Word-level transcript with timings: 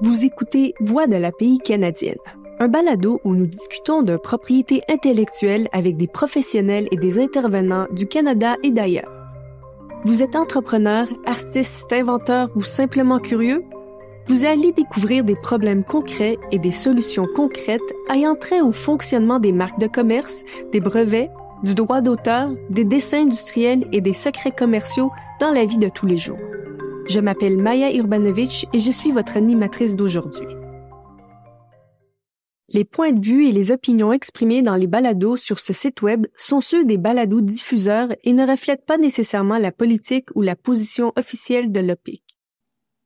Vous 0.00 0.24
écoutez 0.24 0.74
Voix 0.78 1.08
de 1.08 1.16
la 1.16 1.32
pays 1.32 1.58
canadienne, 1.58 2.18
un 2.60 2.68
balado 2.68 3.20
où 3.24 3.34
nous 3.34 3.46
discutons 3.46 4.02
de 4.02 4.16
propriété 4.16 4.82
intellectuelle 4.88 5.68
avec 5.72 5.96
des 5.96 6.06
professionnels 6.06 6.86
et 6.92 6.96
des 6.96 7.18
intervenants 7.18 7.88
du 7.90 8.06
Canada 8.06 8.54
et 8.62 8.70
d'ailleurs. 8.70 9.10
Vous 10.04 10.22
êtes 10.22 10.36
entrepreneur, 10.36 11.08
artiste, 11.26 11.92
inventeur 11.92 12.48
ou 12.54 12.62
simplement 12.62 13.18
curieux? 13.18 13.64
Vous 14.28 14.44
allez 14.44 14.70
découvrir 14.70 15.24
des 15.24 15.34
problèmes 15.34 15.82
concrets 15.82 16.38
et 16.52 16.60
des 16.60 16.70
solutions 16.70 17.26
concrètes 17.34 17.80
ayant 18.08 18.36
trait 18.36 18.60
au 18.60 18.70
fonctionnement 18.70 19.40
des 19.40 19.52
marques 19.52 19.80
de 19.80 19.88
commerce, 19.88 20.44
des 20.70 20.80
brevets, 20.80 21.30
du 21.64 21.74
droit 21.74 22.02
d'auteur, 22.02 22.50
des 22.70 22.84
dessins 22.84 23.22
industriels 23.22 23.88
et 23.90 24.00
des 24.00 24.12
secrets 24.12 24.54
commerciaux 24.56 25.10
dans 25.40 25.50
la 25.50 25.64
vie 25.64 25.78
de 25.78 25.88
tous 25.88 26.06
les 26.06 26.18
jours. 26.18 26.38
Je 27.08 27.20
m'appelle 27.20 27.56
Maya 27.56 27.94
Urbanovic 27.94 28.66
et 28.74 28.78
je 28.78 28.92
suis 28.92 29.12
votre 29.12 29.38
animatrice 29.38 29.96
d'aujourd'hui. 29.96 30.46
Les 32.68 32.84
points 32.84 33.12
de 33.12 33.26
vue 33.26 33.46
et 33.46 33.52
les 33.52 33.72
opinions 33.72 34.12
exprimées 34.12 34.60
dans 34.60 34.76
les 34.76 34.86
balados 34.86 35.38
sur 35.38 35.58
ce 35.58 35.72
site 35.72 36.02
web 36.02 36.26
sont 36.36 36.60
ceux 36.60 36.84
des 36.84 36.98
balados 36.98 37.40
diffuseurs 37.40 38.14
et 38.24 38.34
ne 38.34 38.46
reflètent 38.46 38.84
pas 38.84 38.98
nécessairement 38.98 39.56
la 39.56 39.72
politique 39.72 40.28
ou 40.34 40.42
la 40.42 40.54
position 40.54 41.14
officielle 41.16 41.72
de 41.72 41.80
l'OPIC. 41.80 42.22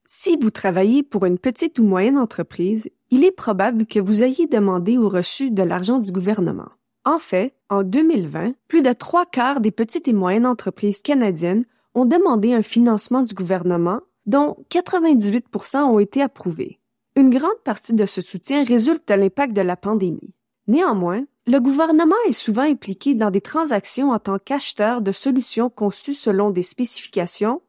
Si 0.05 0.37
vous 0.37 0.51
travaillez 0.51 1.05
pour 1.05 1.25
une 1.25 1.39
petite 1.39 1.79
ou 1.79 1.84
moyenne 1.84 2.19
entreprise, 2.19 2.91
il 3.12 3.23
est 3.23 3.31
probable 3.31 3.87
que 3.87 4.01
vous 4.01 4.25
ayez 4.25 4.48
demandé 4.48 4.98
ou 4.98 5.09
reçu 5.09 5.53
de 5.53 5.62
l'argent 5.62 6.01
du 6.01 6.11
gouvernement. 6.11 6.71
En 7.05 7.21
fait, 7.21 7.55
en 7.71 7.84
2020, 7.84 8.55
plus 8.67 8.83
de 8.83 8.93
trois 8.93 9.27
quarts 9.27 9.61
des 9.61 9.71
petites 9.71 10.09
et 10.09 10.12
moyennes 10.12 10.47
entreprises 10.47 11.03
canadiennes 11.03 11.67
ont 11.95 12.05
demandé 12.05 12.53
un 12.55 12.63
financement 12.63 13.23
du 13.23 13.35
gouvernement, 13.35 14.01
dont 14.27 14.57
98% 14.71 15.79
ont 15.79 15.99
été 15.99 16.23
approuvés. 16.23 16.79
Une 17.17 17.31
grande 17.31 17.59
partie 17.65 17.93
de 17.93 18.07
ce 18.07 18.21
soutien 18.21 18.65
résulte 18.65 19.07
de 19.09 19.15
l'impact 19.15 19.53
de 19.53 19.62
la 19.62 19.77
pandémie. 19.77 20.34
Néanmoins, 20.69 21.25
le 21.47 21.59
gouvernement 21.59 22.15
est 22.29 22.33
souvent 22.33 22.62
impliqué 22.62 23.15
dans 23.15 23.31
des 23.31 23.41
transactions 23.41 24.11
en 24.11 24.19
tant 24.19 24.39
qu'acheteur 24.39 25.03
de 25.03 25.12
solutions 25.12 25.71
conçues 25.71 26.15
selon 26.15 26.51
des 26.51 26.62
spécifications 26.62 27.61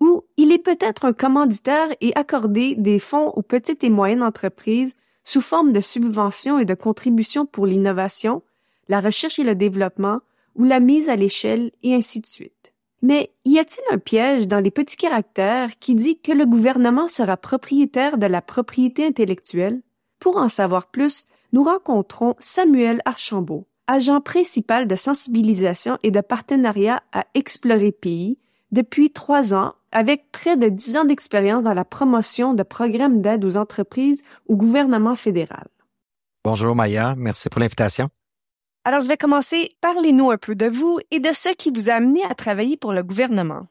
ou 0.00 0.24
il 0.36 0.52
est 0.52 0.58
peut-être 0.58 1.04
un 1.04 1.12
commanditaire 1.12 1.88
et 2.00 2.12
accordé 2.16 2.74
des 2.76 2.98
fonds 2.98 3.28
aux 3.28 3.42
petites 3.42 3.84
et 3.84 3.90
moyennes 3.90 4.22
entreprises 4.22 4.94
sous 5.24 5.40
forme 5.40 5.72
de 5.72 5.80
subventions 5.80 6.58
et 6.58 6.64
de 6.64 6.74
contributions 6.74 7.44
pour 7.44 7.66
l'innovation, 7.66 8.42
la 8.88 9.00
recherche 9.00 9.38
et 9.38 9.44
le 9.44 9.54
développement 9.54 10.20
ou 10.54 10.64
la 10.64 10.80
mise 10.80 11.08
à 11.08 11.16
l'échelle 11.16 11.70
et 11.82 11.94
ainsi 11.94 12.20
de 12.20 12.26
suite. 12.26 12.72
Mais 13.02 13.30
y 13.44 13.58
a-t-il 13.58 13.94
un 13.94 13.98
piège 13.98 14.48
dans 14.48 14.60
les 14.60 14.70
petits 14.70 14.96
caractères 14.96 15.78
qui 15.78 15.94
dit 15.94 16.20
que 16.20 16.32
le 16.32 16.46
gouvernement 16.46 17.06
sera 17.06 17.36
propriétaire 17.36 18.18
de 18.18 18.26
la 18.26 18.42
propriété 18.42 19.06
intellectuelle? 19.06 19.80
Pour 20.18 20.36
en 20.36 20.48
savoir 20.48 20.88
plus, 20.88 21.26
nous 21.52 21.62
rencontrons 21.62 22.34
Samuel 22.40 23.00
Archambault, 23.04 23.66
agent 23.86 24.20
principal 24.20 24.88
de 24.88 24.96
sensibilisation 24.96 25.96
et 26.02 26.10
de 26.10 26.20
partenariat 26.20 27.02
à 27.12 27.24
Explorer 27.34 27.92
Pays 27.92 28.38
depuis 28.72 29.10
trois 29.10 29.54
ans 29.54 29.74
avec 29.92 30.30
près 30.32 30.56
de 30.56 30.68
dix 30.68 30.96
ans 30.96 31.04
d'expérience 31.04 31.62
dans 31.62 31.74
la 31.74 31.84
promotion 31.84 32.52
de 32.52 32.62
programmes 32.62 33.22
d'aide 33.22 33.44
aux 33.44 33.56
entreprises 33.56 34.24
au 34.46 34.56
gouvernement 34.56 35.14
fédéral. 35.14 35.68
Bonjour 36.44 36.74
Maya, 36.74 37.14
merci 37.16 37.48
pour 37.48 37.60
l'invitation. 37.60 38.10
Alors, 38.88 39.02
je 39.02 39.08
vais 39.08 39.18
commencer. 39.18 39.76
Parlez-nous 39.82 40.30
un 40.30 40.38
peu 40.38 40.54
de 40.54 40.64
vous 40.64 40.98
et 41.10 41.20
de 41.20 41.30
ce 41.34 41.50
qui 41.50 41.70
vous 41.70 41.90
a 41.90 41.92
amené 41.92 42.24
à 42.24 42.34
travailler 42.34 42.78
pour 42.78 42.94
le 42.94 43.02
gouvernement. 43.02 43.66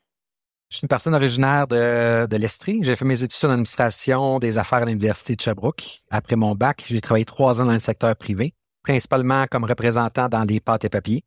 Je 0.70 0.76
suis 0.76 0.84
une 0.84 0.90
personne 0.90 1.16
originaire 1.16 1.66
de, 1.66 2.36
l'Estrie. 2.36 2.82
J'ai 2.84 2.96
fait 2.96 3.04
mes 3.04 3.24
études 3.24 3.50
en 3.50 3.54
administration 3.54 4.38
des 4.38 4.60
affaires 4.60 4.84
à 4.84 4.86
l'Université 4.86 5.36
de 5.36 5.42
Sherbrooke. 5.42 6.04
Après 6.12 6.36
mon 6.36 6.54
bac, 6.54 6.84
j'ai 6.86 7.02
travaillé 7.02 7.26
trois 7.26 7.60
ans 7.60 7.66
dans 7.66 7.74
le 7.74 7.80
secteur 7.80 8.16
privé, 8.16 8.54
principalement 8.84 9.48
comme 9.50 9.64
représentant 9.64 10.30
dans 10.30 10.44
les 10.44 10.60
pâtes 10.60 10.86
et 10.86 10.90
papiers. 10.90 11.24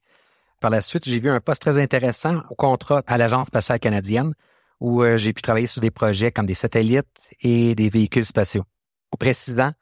Par 0.61 0.71
la 0.71 0.83
suite, 0.83 1.09
j'ai 1.09 1.19
vu 1.19 1.29
un 1.29 1.41
poste 1.41 1.63
très 1.63 1.77
intéressant 1.77 2.43
au 2.49 2.55
contrat 2.55 3.03
à 3.09 3.19
l'Agence 3.19 3.49
spatiale 3.49 3.81
canadienne, 3.81 4.35
où 4.79 5.03
euh, 5.03 5.19
j'ai 5.19 5.33
pu 5.33 5.43
travailler 5.43 5.67
sur 5.67 5.81
des 5.81 5.91
projets 5.91 6.31
comme 6.31 6.47
des 6.47 6.55
satellites 6.55 7.09
et 7.41 7.75
des 7.75 7.89
véhicules 7.89 8.25
spatiaux. 8.25 8.63
Au 9.11 9.17
précisant, 9.17 9.73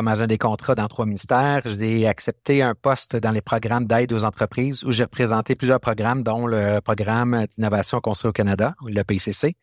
comme 0.00 0.08
agent 0.08 0.26
des 0.26 0.38
contrats 0.38 0.74
dans 0.74 0.88
trois 0.88 1.04
ministères. 1.04 1.60
J'ai 1.66 2.06
accepté 2.06 2.62
un 2.62 2.74
poste 2.74 3.16
dans 3.16 3.32
les 3.32 3.42
programmes 3.42 3.84
d'aide 3.84 4.14
aux 4.14 4.24
entreprises 4.24 4.82
où 4.82 4.92
j'ai 4.92 5.02
représenté 5.02 5.54
plusieurs 5.54 5.78
programmes, 5.78 6.22
dont 6.22 6.46
le 6.46 6.80
programme 6.80 7.44
d'innovation 7.54 8.00
construit 8.00 8.30
au 8.30 8.32
Canada, 8.32 8.74
le 8.86 9.02
PCC, 9.02 9.56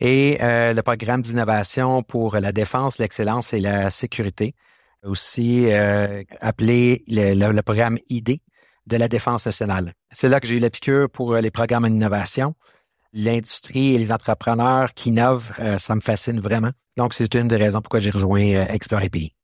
et 0.00 0.38
euh, 0.40 0.72
le 0.72 0.80
programme 0.80 1.20
d'innovation 1.20 2.02
pour 2.02 2.36
la 2.36 2.52
défense, 2.52 2.96
l'excellence 2.96 3.52
et 3.52 3.60
la 3.60 3.90
sécurité, 3.90 4.54
aussi 5.04 5.66
euh, 5.66 6.22
appelé 6.40 7.04
le, 7.06 7.60
programme 7.60 7.98
ID 8.08 8.40
de 8.86 8.96
la 8.96 9.08
défense 9.08 9.44
nationale. 9.44 9.92
C'est 10.10 10.30
là 10.30 10.40
que 10.40 10.46
j'ai 10.46 10.56
eu 10.56 10.60
la 10.60 10.70
piqûre 10.70 11.10
pour 11.10 11.34
les 11.34 11.50
programmes 11.50 11.86
d'innovation. 11.86 12.54
L'industrie 13.12 13.94
et 13.94 13.98
les 13.98 14.10
entrepreneurs 14.10 14.94
qui 14.94 15.10
innovent, 15.10 15.52
euh, 15.58 15.76
ça 15.76 15.94
me 15.94 16.00
fascine 16.00 16.40
vraiment. 16.40 16.70
Donc, 16.96 17.12
c'est 17.12 17.34
une 17.34 17.48
des 17.48 17.56
raisons 17.56 17.82
pourquoi 17.82 18.00
j'ai 18.00 18.08
rejoint 18.08 18.64
Explorer 18.70 19.10
Pays. 19.10 19.35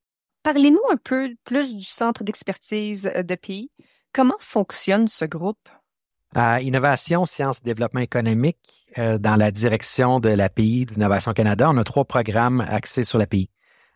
Parlez-nous 0.43 0.83
un 0.91 0.97
peu 0.97 1.35
plus 1.45 1.77
du 1.77 1.85
Centre 1.85 2.25
d'expertise 2.25 3.11
euh, 3.15 3.23
de 3.23 3.35
pays. 3.37 3.71
Comment 4.13 4.37
fonctionne 4.41 5.07
ce 5.07 5.25
groupe? 5.25 5.69
À 6.35 6.61
Innovation, 6.61 7.27
Sciences 7.27 7.63
Développement 7.63 8.01
économique, 8.01 8.59
euh, 8.99 9.19
dans 9.19 9.37
la 9.37 9.51
direction 9.51 10.19
de 10.19 10.31
l'API 10.31 10.87
d'Innovation 10.87 11.33
Canada, 11.33 11.71
on 11.71 11.77
a 11.77 11.85
trois 11.85 12.05
programmes 12.05 12.61
axés 12.61 13.05
sur 13.05 13.19
l'API. 13.19 13.51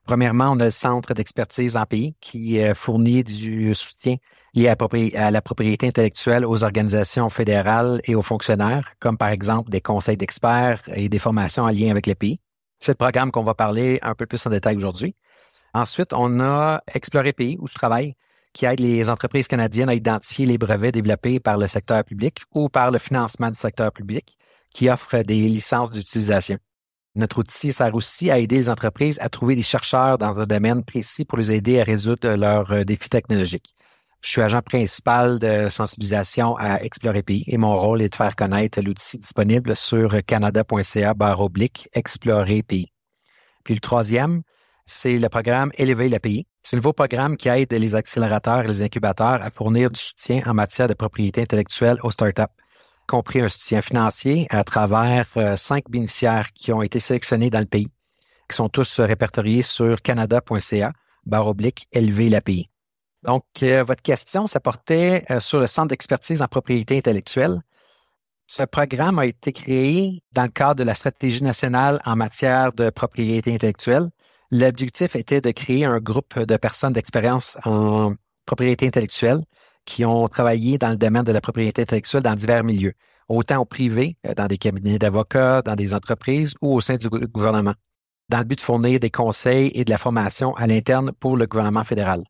Premièrement, 0.05 0.53
on 0.53 0.61
a 0.61 0.67
le 0.67 0.71
Centre 0.71 1.15
d'expertise 1.15 1.77
en 1.77 1.85
pays 1.85 2.15
qui 2.21 2.61
euh, 2.61 2.75
fournit 2.75 3.25
du 3.25 3.75
soutien 3.75 4.17
lié 4.55 4.69
à, 4.69 5.31
la 5.31 5.43
propriété 5.43 5.89
intellectuelle 5.89 6.47
aux 6.47 6.63
organisations 6.63 7.29
fédérales 7.29 8.01
et 8.05 8.15
aux 8.15 8.23
fonctionnaires, 8.23 8.95
comme 9.01 9.19
par 9.19 9.29
exemple 9.29 9.71
des 9.71 9.81
conseils 9.81 10.17
d'experts 10.17 10.83
et 10.95 11.09
des 11.09 11.19
formations 11.19 11.65
en 11.65 11.71
lien 11.71 11.91
avec 11.91 12.07
l'API. 12.07 12.41
C'est 12.79 12.93
le 12.93 12.97
programme 12.97 13.33
qu'on 13.33 13.43
va 13.43 13.55
parler 13.55 13.99
un 14.03 14.15
peu 14.15 14.27
plus 14.27 14.47
en 14.47 14.51
détail 14.51 14.77
aujourd'hui. 14.77 15.15
Ensuite, 15.77 16.15
on 16.15 16.41
a 16.41 16.81
Explorer 16.95 17.35
Pays, 17.35 17.59
où 17.61 17.69
je 17.69 17.75
travaille, 17.75 18.15
qui 18.55 18.65
aide 18.65 18.81
les 18.81 19.11
entreprises 19.11 19.47
canadiennes 19.47 19.91
à 19.91 19.95
identifier 19.95 20.47
les 20.47 20.57
brevets 20.57 20.91
développés 20.91 21.39
par 21.39 21.59
le 21.59 21.67
secteur 21.67 22.03
public 22.03 22.41
ou 22.55 22.71
par 22.71 22.91
le 22.91 22.99
financement 22.99 23.51
du 23.51 23.59
secteur 23.59 23.93
public, 23.93 24.39
qui 24.73 24.89
offre 24.89 25.19
des 25.19 25.47
licences 25.47 25.91
d'utilisation. 25.91 26.57
Notre 27.15 27.41
outil 27.41 27.75
sert 27.75 27.95
aussi 27.95 28.31
à 28.31 28.39
aider 28.39 28.57
les 28.57 28.71
entreprises 28.71 29.19
à 29.21 29.29
trouver 29.29 29.55
des 29.55 29.63
chercheurs 29.63 30.17
dans 30.17 30.41
un 30.41 30.47
domaine 30.47 30.83
précis 30.83 31.27
pour 31.27 31.37
les 31.37 31.53
aider 31.53 31.79
à 31.79 31.85
résoudre 31.85 32.37
leurs 32.37 32.73
euh, 32.73 32.85
défis 32.85 33.11
technologiques. 33.11 33.75
Je 34.23 34.31
suis 34.31 34.41
agent 34.41 34.63
principal 34.63 35.39
de 35.39 35.69
sensibilisation 35.69 36.57
à 36.57 36.83
Explorer 36.83 37.23
Pays 37.23 37.45
et 37.49 37.59
mon 37.59 37.79
rôle 37.79 38.01
est 38.01 38.09
de 38.09 38.15
faire 38.15 38.35
connaître 38.35 38.81
l'outil 38.81 39.19
disponible 39.19 39.77
sur 39.77 40.25
canada.ca 40.25 41.13
barre 41.13 41.41
oblique 41.41 41.91
Explorer 41.93 42.63
Pays. 42.63 42.91
Puis 43.63 43.75
le 43.75 43.81
troisième, 43.81 44.41
c'est 44.87 45.19
le 45.19 45.29
programme 45.29 45.73
Élever 45.75 46.09
l'API. 46.09 46.47
C'est 46.63 46.77
un 46.77 46.79
nouveau 46.79 46.93
programme 46.93 47.37
qui 47.37 47.49
aide 47.49 47.73
les 47.73 47.95
accélérateurs 47.95 48.65
et 48.65 48.69
les 48.69 48.83
incubateurs 48.83 49.43
à 49.43 49.51
fournir 49.51 49.91
du 49.91 50.01
soutien 50.01 50.43
en 50.47 50.55
matière 50.55 50.89
de 50.89 50.95
propriété 50.95 51.43
intellectuelle 51.43 51.99
aux 52.03 52.11
startups, 52.11 52.43
compris 53.07 53.41
un 53.41 53.49
soutien 53.49 53.81
financier 53.81 54.47
à 54.51 54.65
travers 54.65 55.27
euh, 55.37 55.57
cinq 55.57 55.91
bénéficiaires 55.91 56.53
qui 56.53 56.73
ont 56.73 56.83
été 56.83 57.01
sélectionnés 57.01 57.51
dans 57.51 57.61
le 57.61 57.67
pays, 57.67 57.89
qui 58.49 58.57
sont 58.57 58.69
tous 58.69 59.01
répertoriés 59.01 59.63
sur 59.63 60.01
canada.ca, 60.03 60.93
barre 61.25 61.49
oblique, 61.49 61.89
élever 61.93 62.31
l'API. 62.31 62.71
Donc, 63.25 63.45
euh, 63.63 63.83
votre 63.83 64.03
question, 64.03 64.47
ça 64.47 64.61
portait 64.61 65.25
euh, 65.31 65.41
sur 65.41 65.59
le 65.59 65.67
Centre 65.67 65.89
d'expertise 65.89 66.43
en 66.43 66.47
propriété 66.47 66.97
intellectuelle. 66.99 67.61
Ce 68.47 68.63
programme 68.63 69.19
a 69.19 69.27
été 69.27 69.53
créé 69.53 70.23
dans 70.31 70.45
le 70.45 70.49
cadre 70.49 70.77
de 70.77 70.85
la 70.85 70.95
stratégie 70.95 71.43
nationale 71.43 72.01
en 72.05 72.15
matière 72.15 72.73
de 72.73 72.91
propriété 72.91 73.53
intellectuelle 73.53 74.11
L'objectif 74.51 75.17
était 75.17 75.41
de 75.41 75.51
créer 75.51 75.85
un 75.85 75.99
groupe 75.99 76.39
de 76.39 76.57
personnes 76.57 76.93
d'expérience 76.93 77.59
en 77.65 78.15
propriété 78.45 78.87
intellectuelle 78.87 79.43
qui 79.85 80.05
ont 80.05 80.29
travaillé 80.29 80.79
dans 80.79 80.91
le 80.91 80.97
domaine 80.97 81.25
de 81.25 81.33
la 81.33 81.41
propriété 81.41 81.83
intellectuelle 81.83 82.23
dans 82.23 82.35
divers 82.35 82.65
milieux, 82.65 82.95
autant 83.29 83.61
au 83.61 83.65
privé, 83.65 84.17
euh, 84.27 84.35
dans 84.35 84.47
des 84.47 84.59
cabinets 84.59 84.99
d'avocats, 84.99 85.63
dans 85.63 85.75
des 85.75 85.95
entreprises 85.95 86.55
ou 86.61 86.75
au 86.75 86.81
sein 86.81 86.97
du 86.97 87.09
gouvernement, 87.09 87.75
dans 88.29 88.39
le 88.39 88.45
but 88.45 88.57
de 88.57 88.61
fournir 88.61 89.01
des 89.01 89.11
conseils 89.11 89.71
et 89.75 89.85
de 89.85 89.91
la 89.91 89.99
formation 89.99 90.55
à 90.57 90.67
l'interne 90.67 91.13
pour 91.13 91.37
le 91.37 91.47
gouvernement 91.47 91.85
fédéral. 91.85 92.25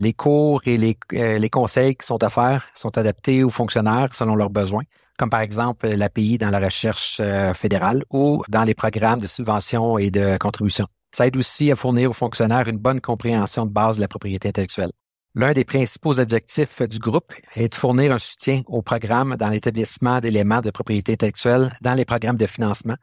Les 0.00 0.12
cours 0.12 0.60
et 0.66 0.76
les, 0.76 0.98
euh, 1.12 1.38
les 1.38 1.50
conseils 1.50 1.94
qui 1.94 2.06
sont 2.06 2.22
offerts 2.24 2.66
sont 2.74 2.96
adaptés 2.98 3.44
aux 3.44 3.50
fonctionnaires 3.50 4.12
selon 4.12 4.34
leurs 4.34 4.50
besoins, 4.50 4.82
comme 5.18 5.30
par 5.30 5.40
exemple 5.40 5.86
l'API 5.86 6.38
dans 6.38 6.50
la 6.50 6.58
recherche 6.58 7.18
euh, 7.20 7.54
fédérale 7.54 8.04
ou 8.10 8.42
dans 8.48 8.64
les 8.64 8.74
programmes 8.74 9.20
de 9.20 9.28
subvention 9.28 9.98
et 9.98 10.10
de 10.10 10.36
contribution. 10.38 10.88
Ça 11.14 11.26
aide 11.26 11.36
aussi 11.36 11.70
à 11.70 11.76
fournir 11.76 12.10
aux 12.10 12.14
fonctionnaires 12.14 12.68
une 12.68 12.78
bonne 12.78 13.00
compréhension 13.00 13.66
de 13.66 13.70
base 13.70 13.96
de 13.96 14.00
la 14.00 14.08
propriété 14.08 14.48
intellectuelle. 14.48 14.90
L'un 15.36 15.52
des 15.52 15.64
principaux 15.64 16.18
objectifs 16.18 16.82
du 16.82 16.98
groupe 16.98 17.32
est 17.54 17.68
de 17.68 17.74
fournir 17.74 18.12
un 18.12 18.18
soutien 18.18 18.62
au 18.66 18.82
programme 18.82 19.36
dans 19.36 19.48
l'établissement 19.48 20.20
d'éléments 20.20 20.60
de 20.60 20.70
propriété 20.70 21.12
intellectuelle 21.12 21.76
dans 21.80 21.94
les 21.94 22.04
programmes 22.04 22.36
de 22.36 22.46
financement 22.46 22.96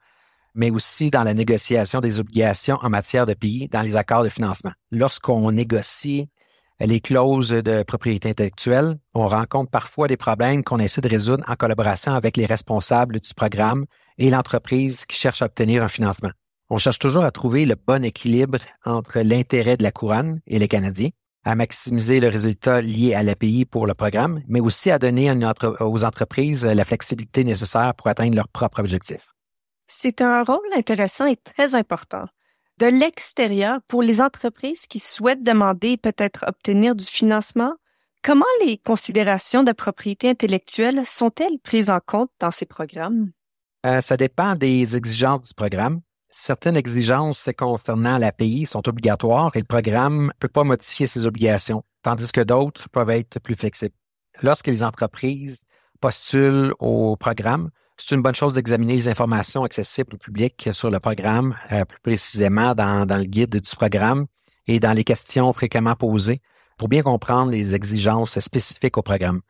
mais 0.53 0.69
aussi 0.69 1.11
dans 1.11 1.23
la 1.23 1.33
négociation 1.33 2.01
des 2.01 2.19
obligations 2.19 2.77
en 2.81 2.89
matière 2.89 3.25
de 3.25 3.33
pays 3.33 3.67
dans 3.69 3.81
les 3.81 3.95
accords 3.95 4.23
de 4.23 4.29
financement. 4.29 4.71
Lorsqu'on 4.91 5.51
négocie 5.51 6.29
les 6.79 6.99
clauses 6.99 7.49
de 7.49 7.83
propriété 7.83 8.29
intellectuelle, 8.29 8.97
on 9.13 9.27
rencontre 9.27 9.69
parfois 9.69 10.07
des 10.07 10.17
problèmes 10.17 10.63
qu'on 10.63 10.79
essaie 10.79 11.01
de 11.01 11.09
résoudre 11.09 11.43
en 11.47 11.55
collaboration 11.55 12.13
avec 12.13 12.37
les 12.37 12.45
responsables 12.45 13.19
du 13.19 13.33
programme 13.33 13.85
et 14.17 14.29
l'entreprise 14.29 15.05
qui 15.05 15.17
cherche 15.17 15.41
à 15.41 15.45
obtenir 15.45 15.83
un 15.83 15.87
financement. 15.87 16.31
On 16.73 16.77
cherche 16.77 16.99
toujours 16.99 17.25
à 17.25 17.31
trouver 17.31 17.65
le 17.65 17.75
bon 17.75 18.01
équilibre 18.01 18.57
entre 18.85 19.19
l'intérêt 19.19 19.75
de 19.75 19.83
la 19.83 19.91
couronne 19.91 20.39
et 20.47 20.57
les 20.57 20.69
Canadiens, 20.69 21.09
à 21.43 21.53
maximiser 21.53 22.21
le 22.21 22.29
résultat 22.29 22.79
lié 22.79 23.13
à 23.13 23.23
l'API 23.23 23.65
pour 23.65 23.85
le 23.85 23.93
programme, 23.93 24.41
mais 24.47 24.61
aussi 24.61 24.89
à 24.89 24.97
donner 24.97 25.29
aux 25.81 26.03
entreprises 26.05 26.65
la 26.65 26.85
flexibilité 26.85 27.43
nécessaire 27.43 27.93
pour 27.93 28.07
atteindre 28.07 28.37
leurs 28.37 28.47
propres 28.47 28.79
objectifs. 28.79 29.33
C'est 29.87 30.21
un 30.21 30.43
rôle 30.43 30.65
intéressant 30.73 31.25
et 31.25 31.35
très 31.35 31.75
important. 31.75 32.23
De 32.77 32.85
l'extérieur, 32.85 33.79
pour 33.89 34.01
les 34.01 34.21
entreprises 34.21 34.87
qui 34.87 34.99
souhaitent 34.99 35.43
demander 35.43 35.97
peut-être 35.97 36.45
obtenir 36.47 36.95
du 36.95 37.03
financement, 37.03 37.73
comment 38.23 38.45
les 38.65 38.77
considérations 38.77 39.63
de 39.63 39.73
propriété 39.73 40.29
intellectuelle 40.29 41.05
sont-elles 41.05 41.59
prises 41.61 41.89
en 41.89 41.99
compte 41.99 42.31
dans 42.39 42.51
ces 42.51 42.65
programmes? 42.65 43.29
Euh, 43.85 43.99
ça 43.99 44.15
dépend 44.15 44.55
des 44.55 44.95
exigences 44.95 45.49
du 45.49 45.53
programme. 45.53 45.99
Certaines 46.33 46.77
exigences 46.77 47.49
concernant 47.57 48.17
l'API 48.17 48.65
sont 48.65 48.87
obligatoires 48.87 49.51
et 49.53 49.59
le 49.59 49.65
programme 49.65 50.27
ne 50.27 50.31
peut 50.39 50.47
pas 50.47 50.63
modifier 50.63 51.05
ses 51.05 51.25
obligations, 51.25 51.83
tandis 52.03 52.31
que 52.31 52.39
d'autres 52.39 52.87
peuvent 52.87 53.09
être 53.09 53.39
plus 53.41 53.55
flexibles. 53.55 53.95
Lorsque 54.41 54.67
les 54.67 54.81
entreprises 54.81 55.61
postulent 55.99 56.73
au 56.79 57.17
programme, 57.17 57.69
c'est 57.97 58.15
une 58.15 58.21
bonne 58.21 58.33
chose 58.33 58.53
d'examiner 58.53 58.95
les 58.95 59.07
informations 59.09 59.65
accessibles 59.65 60.15
au 60.15 60.17
public 60.17 60.69
sur 60.71 60.89
le 60.89 61.01
programme, 61.01 61.57
euh, 61.73 61.83
plus 61.83 61.99
précisément 61.99 62.73
dans, 62.75 63.05
le 63.05 63.25
guide 63.25 63.57
du 63.57 63.75
programme 63.75 64.25
et 64.67 64.79
dans 64.79 64.93
les 64.93 65.03
questions 65.03 65.51
fréquemment 65.51 65.95
posées 65.95 66.41
pour 66.77 66.87
bien 66.87 67.01
comprendre 67.03 67.51
les 67.51 67.75
exigences 67.75 68.39
spécifiques 68.39 68.97
au 68.97 69.03
programme. 69.03 69.41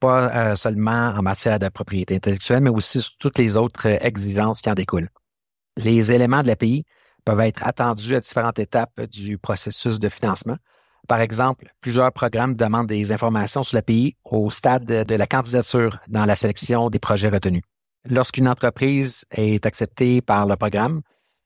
Pas 0.00 0.34
euh, 0.34 0.56
seulement 0.56 1.14
en 1.16 1.22
matière 1.22 1.60
de 1.60 1.68
propriété 1.68 2.16
intellectuelle, 2.16 2.60
mais 2.60 2.70
aussi 2.70 3.00
sur 3.00 3.12
toutes 3.20 3.38
les 3.38 3.56
autres 3.56 3.86
exigences 3.86 4.62
qui 4.62 4.68
en 4.68 4.74
découlent. 4.74 5.10
Les 5.76 6.12
éléments 6.12 6.42
de 6.42 6.48
l'API 6.48 6.84
peuvent 7.24 7.40
être 7.40 7.66
attendus 7.66 8.14
à 8.14 8.20
différentes 8.20 8.58
étapes 8.58 9.00
du 9.02 9.38
processus 9.38 9.98
de 9.98 10.08
financement. 10.08 10.56
Par 11.08 11.20
exemple, 11.20 11.66
plusieurs 11.80 12.12
programmes 12.12 12.54
demandent 12.54 12.86
des 12.86 13.12
informations 13.12 13.62
sur 13.62 13.76
l'API 13.76 14.16
au 14.24 14.50
stade 14.50 14.84
de 14.84 15.14
la 15.14 15.26
candidature 15.26 15.98
dans 16.08 16.24
la 16.24 16.36
sélection 16.36 16.88
des 16.88 16.98
projets 16.98 17.28
retenus. 17.28 17.62
Lorsqu'une 18.08 18.48
entreprise 18.48 19.24
est 19.30 19.66
acceptée 19.66 20.20
par 20.20 20.46
le 20.46 20.56
programme, 20.56 21.02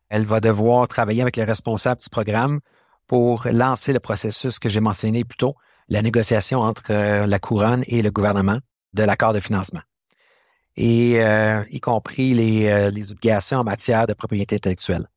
elle 0.08 0.24
va 0.24 0.40
devoir 0.40 0.88
travailler 0.88 1.22
avec 1.22 1.36
les 1.36 1.44
responsables 1.44 2.00
du 2.00 2.08
programme 2.08 2.60
pour 3.06 3.46
lancer 3.50 3.92
le 3.92 4.00
processus 4.00 4.58
que 4.58 4.68
j'ai 4.68 4.80
mentionné 4.80 5.24
plus 5.24 5.36
tôt, 5.36 5.54
la 5.88 6.02
négociation 6.02 6.60
entre 6.60 6.90
euh, 6.90 7.26
la 7.26 7.38
couronne 7.38 7.84
et 7.86 8.02
le 8.02 8.10
gouvernement 8.10 8.58
de 8.92 9.02
l'accord 9.02 9.32
de 9.32 9.40
financement, 9.40 9.80
et 10.78 11.20
euh, 11.20 11.64
y 11.70 11.80
compris 11.80 12.34
les, 12.34 12.68
euh, 12.68 12.90
les 12.90 13.10
obligations 13.10 13.58
en 13.58 13.64
matière 13.64 14.06
de 14.06 14.14
propriété 14.14 14.56
intellectuelle. 14.56 15.08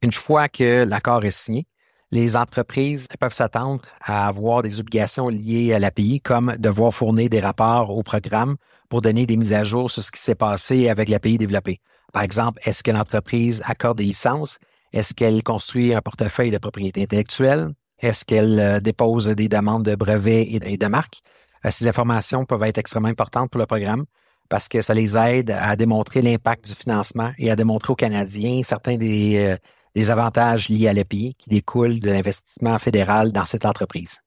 Une 0.00 0.12
fois 0.12 0.48
que 0.48 0.84
l'accord 0.84 1.24
est 1.24 1.32
signé, 1.32 1.66
les 2.12 2.36
entreprises 2.36 3.08
peuvent 3.18 3.34
s'attendre 3.34 3.82
à 4.00 4.28
avoir 4.28 4.62
des 4.62 4.78
obligations 4.78 5.28
liées 5.28 5.72
à 5.72 5.80
l'API, 5.80 6.20
comme 6.20 6.54
devoir 6.56 6.94
fournir 6.94 7.28
des 7.28 7.40
rapports 7.40 7.90
au 7.90 8.04
programme 8.04 8.56
pour 8.88 9.00
donner 9.00 9.26
des 9.26 9.36
mises 9.36 9.52
à 9.52 9.64
jour 9.64 9.90
sur 9.90 10.04
ce 10.04 10.12
qui 10.12 10.20
s'est 10.20 10.36
passé 10.36 10.88
avec 10.88 11.08
l'API 11.08 11.36
développé. 11.36 11.80
Par 12.12 12.22
exemple, 12.22 12.60
est-ce 12.64 12.84
que 12.84 12.92
l'entreprise 12.92 13.60
accorde 13.66 13.98
des 13.98 14.04
licences? 14.04 14.58
Est-ce 14.92 15.14
qu'elle 15.14 15.42
construit 15.42 15.94
un 15.94 16.00
portefeuille 16.00 16.50
de 16.52 16.58
propriété 16.58 17.02
intellectuelle? 17.02 17.70
Est-ce 17.98 18.24
qu'elle 18.24 18.60
euh, 18.60 18.80
dépose 18.80 19.26
des 19.28 19.48
demandes 19.48 19.84
de 19.84 19.96
brevets 19.96 20.46
et 20.48 20.76
de 20.76 20.86
marques? 20.86 21.22
Euh, 21.64 21.70
ces 21.72 21.88
informations 21.88 22.44
peuvent 22.44 22.62
être 22.64 22.78
extrêmement 22.78 23.08
importantes 23.08 23.50
pour 23.50 23.58
le 23.58 23.66
programme 23.66 24.04
parce 24.52 24.68
que 24.68 24.82
ça 24.82 24.92
les 24.92 25.16
aide 25.16 25.50
à 25.50 25.76
démontrer 25.76 26.20
l'impact 26.20 26.66
du 26.66 26.74
financement 26.74 27.32
et 27.38 27.50
à 27.50 27.56
démontrer 27.56 27.90
aux 27.90 27.96
Canadiens 27.96 28.60
certains 28.62 28.98
des, 28.98 29.38
euh, 29.38 29.56
des 29.94 30.10
avantages 30.10 30.68
liés 30.68 30.88
à 30.88 30.92
l'API 30.92 31.34
qui 31.38 31.48
découlent 31.48 32.00
de 32.00 32.10
l'investissement 32.10 32.78
fédéral 32.78 33.32
dans 33.32 33.46
cette 33.46 33.64
entreprise. 33.64 34.20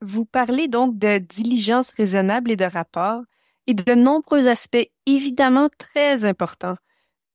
Vous 0.00 0.26
parlez 0.26 0.68
donc 0.68 0.96
de 0.96 1.18
diligence 1.18 1.92
raisonnable 1.94 2.52
et 2.52 2.56
de 2.56 2.64
rapport 2.64 3.22
et 3.66 3.74
de 3.74 3.94
nombreux 3.94 4.46
aspects 4.46 4.88
évidemment 5.06 5.68
très 5.76 6.24
importants. 6.24 6.76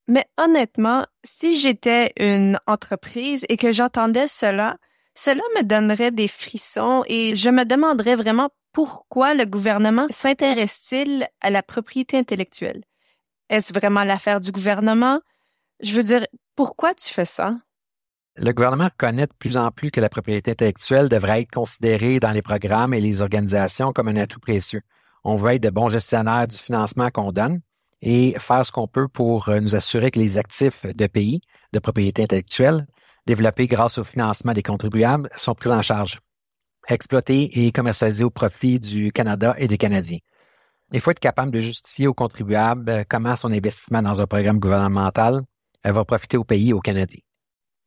Mais 0.07 0.25
honnêtement, 0.37 1.05
si 1.25 1.59
j'étais 1.59 2.13
une 2.15 2.57
entreprise 2.67 3.45
et 3.49 3.57
que 3.57 3.73
j'entendais 3.73 4.27
cela, 4.27 4.77
cela 5.13 5.41
me 5.57 5.63
donnerait 5.63 6.11
des 6.11 6.29
frissons 6.29 7.03
et 7.05 7.35
je 7.35 7.49
me 7.49 7.65
demanderais 7.65 8.15
vraiment 8.15 8.49
pourquoi 8.71 9.33
le 9.33 9.45
gouvernement 9.45 10.07
s'intéresse-t-il 10.09 11.27
à 11.41 11.49
la 11.49 11.63
propriété 11.63 12.17
intellectuelle? 12.17 12.83
Est-ce 13.49 13.73
vraiment 13.73 14.03
l'affaire 14.03 14.39
du 14.39 14.51
gouvernement? 14.51 15.21
Je 15.81 15.93
veux 15.93 16.03
dire, 16.03 16.27
pourquoi 16.55 16.93
tu 16.93 17.11
fais 17.13 17.25
ça? 17.25 17.55
Le 18.35 18.51
gouvernement 18.51 18.85
reconnaît 18.85 19.27
de 19.27 19.33
plus 19.37 19.57
en 19.57 19.71
plus 19.71 19.91
que 19.91 19.99
la 19.99 20.09
propriété 20.09 20.51
intellectuelle 20.51 21.09
devrait 21.09 21.41
être 21.41 21.51
considérée 21.51 22.19
dans 22.19 22.31
les 22.31 22.41
programmes 22.41 22.93
et 22.93 23.01
les 23.01 23.21
organisations 23.21 23.91
comme 23.91 24.07
un 24.07 24.15
atout 24.15 24.39
précieux. 24.39 24.81
On 25.23 25.35
veut 25.35 25.53
être 25.53 25.63
de 25.63 25.69
bons 25.69 25.89
gestionnaires 25.89 26.47
du 26.47 26.55
financement 26.55 27.09
qu'on 27.09 27.31
donne 27.31 27.59
et 28.01 28.35
faire 28.39 28.65
ce 28.65 28.71
qu'on 28.71 28.87
peut 28.87 29.07
pour 29.07 29.49
euh, 29.49 29.59
nous 29.59 29.75
assurer 29.75 30.11
que 30.11 30.19
les 30.19 30.37
actifs 30.37 30.85
de 30.85 31.07
pays 31.07 31.41
de 31.73 31.79
propriété 31.79 32.23
intellectuelle 32.23 32.87
développés 33.25 33.67
grâce 33.67 33.97
au 33.97 34.03
financement 34.03 34.53
des 34.53 34.63
contribuables 34.63 35.29
sont 35.35 35.53
pris 35.53 35.69
en 35.69 35.81
charge, 35.81 36.19
exploités 36.89 37.65
et 37.65 37.71
commercialisés 37.71 38.23
au 38.23 38.29
profit 38.29 38.79
du 38.79 39.11
Canada 39.11 39.55
et 39.57 39.67
des 39.67 39.77
Canadiens. 39.77 40.19
Il 40.91 40.99
faut 40.99 41.11
être 41.11 41.19
capable 41.19 41.51
de 41.51 41.59
justifier 41.59 42.07
aux 42.07 42.13
contribuables 42.13 42.89
euh, 42.89 43.03
comment 43.07 43.35
son 43.35 43.51
investissement 43.51 44.01
dans 44.01 44.21
un 44.21 44.27
programme 44.27 44.59
gouvernemental 44.59 45.43
euh, 45.85 45.91
va 45.91 46.03
profiter 46.03 46.37
au 46.37 46.43
pays 46.43 46.69
et 46.69 46.73
aux 46.73 46.79
Canadiens. 46.79 47.21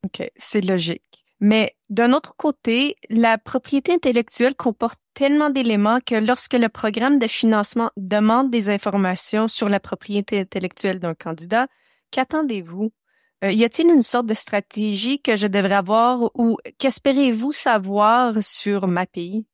OK, 0.05 0.29
c'est 0.35 0.61
logique. 0.61 1.25
Mais 1.39 1.75
d'un 1.89 2.13
autre 2.13 2.35
côté, 2.37 2.95
la 3.09 3.37
propriété 3.37 3.93
intellectuelle 3.93 4.55
comporte 4.55 4.99
tellement 5.13 5.49
d'éléments 5.49 5.99
que 5.99 6.15
lorsque 6.15 6.53
le 6.53 6.69
programme 6.69 7.19
de 7.19 7.27
financement 7.27 7.91
demande 7.97 8.49
des 8.49 8.69
informations 8.69 9.49
sur 9.49 9.67
la 9.67 9.81
propriété 9.81 10.39
intellectuelle 10.39 10.99
d'un 10.99 11.13
candidat, 11.13 11.67
qu'attendez-vous? 12.11 12.93
Euh, 13.43 13.51
y 13.51 13.65
a-t-il 13.65 13.89
une 13.89 14.03
sorte 14.03 14.27
de 14.27 14.33
stratégie 14.33 15.21
que 15.21 15.35
je 15.35 15.47
devrais 15.47 15.75
avoir 15.75 16.31
ou 16.35 16.57
qu'espérez-vous 16.77 17.51
savoir 17.51 18.41
sur 18.41 18.87
ma 18.87 19.05
pays? 19.05 19.45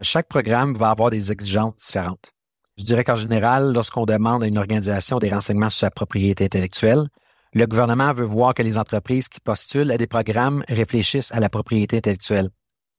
Chaque 0.00 0.28
programme 0.28 0.74
va 0.74 0.90
avoir 0.90 1.10
des 1.10 1.30
exigences 1.30 1.76
différentes. 1.76 2.32
Je 2.78 2.84
dirais 2.84 3.04
qu'en 3.04 3.16
général, 3.16 3.72
lorsqu'on 3.74 4.06
demande 4.06 4.42
à 4.42 4.46
une 4.46 4.56
organisation 4.56 5.18
des 5.18 5.28
renseignements 5.28 5.68
sur 5.68 5.80
sa 5.80 5.90
propriété 5.90 6.46
intellectuelle, 6.46 7.08
le 7.52 7.66
gouvernement 7.66 8.14
veut 8.14 8.24
voir 8.24 8.54
que 8.54 8.62
les 8.62 8.78
entreprises 8.78 9.28
qui 9.28 9.40
postulent 9.40 9.90
à 9.90 9.98
des 9.98 10.06
programmes 10.06 10.64
réfléchissent 10.68 11.32
à 11.32 11.40
la 11.40 11.50
propriété 11.50 11.98
intellectuelle, 11.98 12.48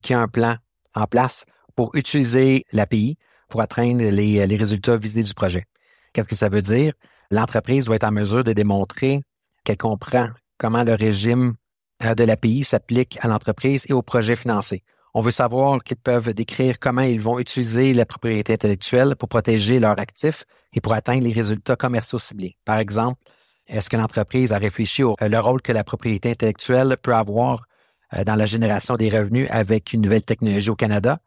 qu'il 0.03 0.13
y 0.13 0.15
a 0.15 0.21
un 0.21 0.27
plan 0.27 0.57
en 0.93 1.07
place 1.07 1.45
pour 1.75 1.95
utiliser 1.95 2.65
l'API 2.71 3.17
pour 3.49 3.61
atteindre 3.61 4.03
les, 4.03 4.45
les 4.45 4.57
résultats 4.57 4.97
visés 4.97 5.23
du 5.23 5.33
projet. 5.33 5.65
Qu'est-ce 6.13 6.27
que 6.27 6.35
ça 6.35 6.49
veut 6.49 6.61
dire? 6.61 6.93
L'entreprise 7.31 7.85
doit 7.85 7.95
être 7.95 8.03
en 8.03 8.11
mesure 8.11 8.43
de 8.43 8.53
démontrer 8.53 9.21
qu'elle 9.63 9.77
comprend 9.77 10.29
comment 10.57 10.83
le 10.83 10.95
régime 10.95 11.55
euh, 12.03 12.15
de 12.15 12.23
l'API 12.23 12.63
s'applique 12.63 13.17
à 13.21 13.27
l'entreprise 13.27 13.85
et 13.89 13.93
au 13.93 14.01
projet 14.01 14.35
financé. 14.35 14.83
On 15.13 15.21
veut 15.21 15.31
savoir 15.31 15.83
qu'ils 15.83 15.97
peuvent 15.97 16.33
décrire 16.33 16.79
comment 16.79 17.01
ils 17.01 17.21
vont 17.21 17.37
utiliser 17.37 17.93
la 17.93 18.05
propriété 18.05 18.53
intellectuelle 18.53 19.15
pour 19.15 19.29
protéger 19.29 19.79
leurs 19.79 19.99
actifs 19.99 20.45
et 20.73 20.81
pour 20.81 20.93
atteindre 20.93 21.23
les 21.23 21.33
résultats 21.33 21.75
commerciaux 21.75 22.19
ciblés. 22.19 22.57
Par 22.65 22.79
exemple, 22.79 23.21
est-ce 23.67 23.89
que 23.89 23.97
l'entreprise 23.97 24.53
a 24.53 24.57
réfléchi 24.57 25.03
au 25.03 25.15
le 25.21 25.39
rôle 25.39 25.61
que 25.61 25.71
la 25.71 25.83
propriété 25.83 26.31
intellectuelle 26.31 26.97
peut 27.01 27.13
avoir 27.13 27.65
euh, 28.15 28.23
dans 28.23 28.35
la 28.35 28.45
génération 28.45 28.95
des 28.95 29.09
revenus 29.09 29.47
avec 29.51 29.93
une 29.93 30.01
nouvelle 30.01 30.23
technologie 30.23 30.69
au 30.69 30.75
Canada, 30.75 31.19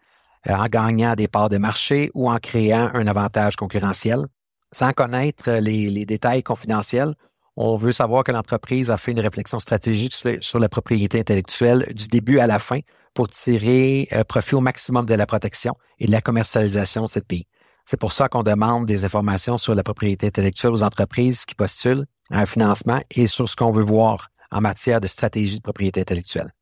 euh, 0.49 0.55
en 0.55 0.66
gagnant 0.66 1.14
des 1.14 1.28
parts 1.28 1.49
de 1.49 1.59
marché 1.59 2.11
ou 2.14 2.31
en 2.31 2.38
créant 2.38 2.90
un 2.93 3.07
avantage 3.07 3.57
concurrentiel? 3.57 4.26
Sans 4.73 4.93
connaître 4.93 5.50
les, 5.52 6.05
détails 6.05 6.43
confidentiels, 6.43 7.14
on 7.57 7.77
veut 7.77 7.93
savoir 7.93 8.23
que 8.23 8.33
l'entreprise 8.33 8.91
a 8.91 8.97
fait 8.97 9.13
une 9.13 9.21
réflexion 9.21 9.59
stratégique 9.59 10.15
sur, 10.41 10.59
la 10.59 10.69
propriété 10.69 11.19
intellectuelle 11.21 11.91
du 11.95 12.09
début 12.09 12.39
à 12.39 12.47
la 12.47 12.59
fin 12.59 12.81
pour 13.15 13.29
tirer 13.29 14.09
euh, 14.13 14.25
profit 14.25 14.55
au 14.55 14.61
maximum 14.61 15.07
de 15.07 15.15
la 15.15 15.27
protection 15.27 15.75
et 15.99 16.07
de 16.07 16.13
la 16.13 16.21
commercialisation 16.21 17.05
de 17.05 17.09
cette 17.09 17.27
pays. 17.27 17.47
C'est 17.87 17.99
pour 17.99 18.13
ça 18.13 18.29
qu'on 18.29 18.43
demande 18.43 18.85
des 18.85 19.05
informations 19.05 19.59
sur 19.59 19.75
la 19.75 19.83
propriété 19.83 20.27
intellectuelle 20.27 20.73
aux 20.73 20.83
entreprises 20.83 21.45
qui 21.45 21.55
postulent 21.55 22.05
à 22.31 22.41
un 22.41 22.47
financement 22.47 23.01
et 23.11 23.27
sur 23.27 23.49
ce 23.49 23.57
qu'on 23.57 23.71
veut 23.71 23.85
voir 23.85 24.29
en 24.51 24.61
matière 24.61 25.01
de 25.01 25.07
stratégie 25.07 25.57
de 25.57 25.63
propriété 25.63 26.01
intellectuelle. 26.01 26.53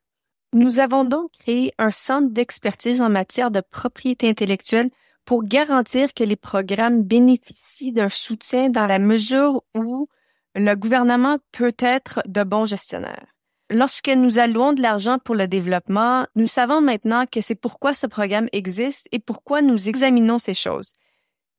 Nous 0.52 0.78
avons 0.78 1.04
donc 1.04 1.30
créé 1.40 1.72
un 1.78 1.90
centre 1.90 2.32
d'expertise 2.32 3.00
en 3.00 3.10
matière 3.10 3.50
de 3.50 3.60
propriété 3.60 4.28
intellectuelle 4.28 4.88
pour 5.24 5.42
garantir 5.42 6.14
que 6.14 6.22
les 6.22 6.36
programmes 6.36 7.02
bénéficient 7.02 7.92
d'un 7.92 8.08
soutien 8.08 8.68
dans 8.68 8.86
la 8.86 8.98
mesure 8.98 9.62
où 9.74 10.08
le 10.54 10.74
gouvernement 10.74 11.38
peut 11.52 11.74
être 11.78 12.20
de 12.26 12.44
bons 12.44 12.66
gestionnaires. 12.66 13.26
Lorsque 13.70 14.08
nous 14.08 14.38
allouons 14.38 14.72
de 14.72 14.82
l'argent 14.82 15.18
pour 15.18 15.34
le 15.34 15.48
développement, 15.48 16.26
nous 16.36 16.46
savons 16.46 16.80
maintenant 16.80 17.24
que 17.26 17.40
c'est 17.40 17.54
pourquoi 17.54 17.94
ce 17.94 18.06
programme 18.06 18.48
existe 18.52 19.08
et 19.10 19.18
pourquoi 19.18 19.62
nous 19.62 19.88
examinons 19.88 20.38
ces 20.38 20.54
choses. 20.54 20.94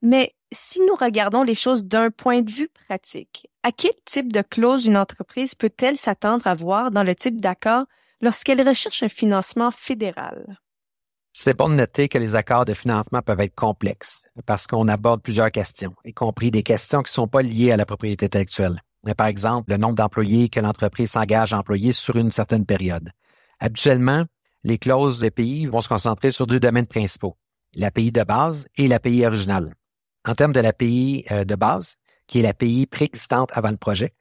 Mais 0.02 0.36
si 0.52 0.80
nous 0.82 0.96
regardons 0.96 1.44
les 1.44 1.56
choses 1.56 1.84
d'un 1.84 2.12
point 2.12 2.42
de 2.42 2.52
vue 2.52 2.70
pratique, 2.88 3.50
à 3.64 3.72
quel 3.72 3.94
type 4.06 4.32
de 4.32 4.42
clause 4.42 4.86
une 4.86 4.98
entreprise 4.98 5.56
peut-elle 5.56 5.98
s'attendre 5.98 6.46
à 6.46 6.54
voir 6.54 6.92
dans 6.92 7.04
le 7.04 7.16
type 7.16 7.42
d'accord 7.42 7.86
lorsqu'elle 8.22 8.66
recherche 8.66 9.02
un 9.04 9.10
financement 9.10 9.72
fédéral? 9.72 10.60
C'est 11.38 11.58
bon 11.58 11.68
de 11.68 11.74
noter 11.74 12.08
que 12.08 12.18
les 12.18 12.36
accords 12.36 12.64
de 12.64 12.74
financement 12.74 13.22
peuvent 13.22 13.42
être 13.42 13.56
complexes 13.56 14.26
parce 14.46 14.68
qu'on 14.68 14.88
aborde 14.88 15.22
plusieurs 15.22 15.52
questions, 15.52 15.94
y 16.06 16.14
compris 16.14 16.50
des 16.50 16.64
questions 16.64 17.04
qui 17.04 17.10
ne 17.10 17.14
sont 17.14 17.28
pas 17.28 17.42
liées 17.42 17.74
à 17.74 17.78
la 17.78 17.86
propriété 17.86 18.28
intellectuelle. 18.28 18.80
Par 19.18 19.28
exemple, 19.28 19.72
le 19.72 19.78
nombre 19.78 19.96
d'employés 19.96 20.48
que 20.48 20.62
l'entreprise 20.62 21.12
s'engage 21.12 21.52
à 21.52 21.60
employer 21.60 21.92
sur 21.92 22.16
une 22.16 22.32
certaine 22.32 22.66
période. 22.66 23.10
Habituellement, 23.60 24.24
les 24.64 24.78
clauses 24.78 25.20
de 25.20 25.28
pays 25.28 25.66
vont 25.66 25.82
se 25.82 25.90
concentrer 25.90 26.32
sur 26.32 26.48
deux 26.48 26.62
domaines 26.62 26.88
principaux, 26.88 27.36
l'API 27.74 28.14
de 28.14 28.24
base 28.24 28.70
et 28.78 28.88
l'API 28.88 29.26
originale. 29.26 29.76
En 30.26 30.36
termes 30.36 30.54
de 30.54 30.62
l'API 30.62 31.26
euh, 31.32 31.44
de 31.44 31.56
base, 31.56 31.98
qui 32.28 32.40
est 32.40 32.44
l'API 32.44 32.86
préexistante 32.86 33.50
avant 33.52 33.72
le 33.72 33.78
projet, 33.78 34.14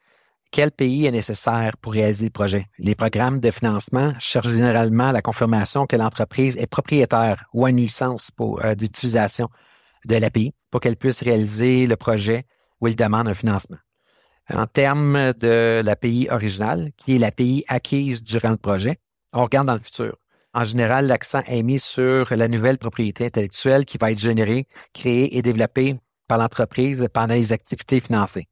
quel 0.55 0.71
pays 0.71 1.05
est 1.05 1.11
nécessaire 1.11 1.77
pour 1.79 1.95
réaliser 1.95 2.27
le 2.27 2.31
projet? 2.31 2.67
Les 2.79 2.95
programmes 2.95 3.41
de 3.41 3.51
financement 3.51 4.13
cherchent 4.21 4.51
généralement 4.51 5.11
la 5.11 5.21
confirmation 5.21 5.85
que 5.89 5.97
l'entreprise 5.97 6.57
est 6.57 6.69
propriétaire 6.69 7.47
ou 7.53 7.67
a 7.67 7.71
une 7.71 7.81
euh, 7.81 8.75
d'utilisation 8.77 9.49
de 10.05 10.15
l'API 10.15 10.53
pour 10.71 10.81
qu'elle 10.81 10.97
puisse 10.97 11.25
réaliser 11.25 11.89
le 11.89 11.97
projet 11.97 12.47
où 12.81 12.87
il 12.87 12.95
demande 12.95 13.27
un 13.27 13.35
financement. 13.35 13.79
En 14.49 14.67
termes 14.67 15.33
de 15.33 15.83
l'API 15.85 16.29
originale, 16.31 16.93
qui 16.99 17.17
est 17.17 17.19
l'API 17.19 17.65
acquise 17.67 18.23
durant 18.23 18.51
le 18.51 18.57
projet, 18.57 19.01
on 19.33 19.43
regarde 19.43 19.67
dans 19.67 19.75
le 19.75 19.81
futur. 19.81 20.17
En 20.53 20.63
général, 20.63 21.09
l'accent 21.09 21.43
est 21.49 21.65
mis 21.65 21.81
sur 21.81 22.33
la 22.33 22.47
nouvelle 22.47 22.79
propriété 22.79 23.27
intellectuelle 23.27 23.85
qui 23.85 23.99
va 23.99 24.13
être 24.13 24.21
générée, 24.21 24.69
créée 24.93 25.37
et 25.37 25.43
développée 25.43 25.99
par 26.29 26.39
l'entreprise 26.39 27.05
pendant 27.13 27.35
les 27.35 27.53
activités 27.53 27.99
financées. 28.01 28.47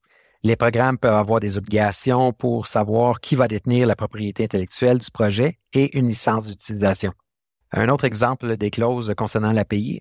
Les 0.44 0.56
programmes 0.56 0.98
peuvent 0.98 1.14
avoir 1.14 1.38
des 1.38 1.56
obligations 1.56 2.32
pour 2.32 2.66
savoir 2.66 3.20
qui 3.20 3.36
va 3.36 3.46
détenir 3.46 3.86
la 3.86 3.94
propriété 3.94 4.42
intellectuelle 4.42 4.98
du 4.98 5.10
projet 5.10 5.60
et 5.72 5.96
une 5.96 6.08
licence 6.08 6.46
d'utilisation. 6.46 7.12
Un 7.70 7.88
autre 7.88 8.04
exemple 8.04 8.56
des 8.56 8.72
clauses 8.72 9.14
concernant 9.16 9.52
l'API, 9.52 10.00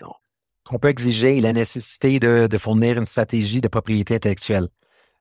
on 0.71 0.79
peut 0.79 0.89
exiger 0.89 1.39
la 1.41 1.53
nécessité 1.53 2.19
de, 2.19 2.57
fournir 2.57 2.98
une 2.98 3.05
stratégie 3.05 3.62
de 3.62 3.67
propriété 3.67 4.15
intellectuelle. 4.15 4.69